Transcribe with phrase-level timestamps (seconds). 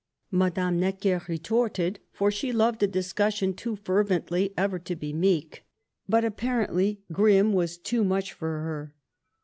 [0.31, 5.63] Madame Necker retorted, for she loved a discussion too fervently ever to be meek;
[6.09, 8.95] but apparently Grimm was too much for her.